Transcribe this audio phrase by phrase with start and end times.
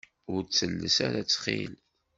[0.33, 1.73] Ur ttelles ara ttxil.